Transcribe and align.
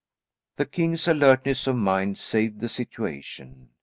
The 0.55 0.65
king's 0.65 1.07
alertness 1.07 1.67
of 1.67 1.75
mind 1.75 2.17
saved 2.17 2.59
the 2.59 2.69
situation. 2.69 3.69